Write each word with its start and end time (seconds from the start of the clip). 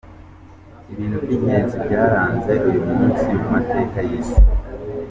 Ibintu 0.91 1.17
by’ingenzi 1.23 1.75
byaraze 1.85 2.53
uyu 2.67 2.81
munsi 2.89 3.25
mu 3.39 3.45
mateka 3.53 3.97
y’isi:. 4.07 4.37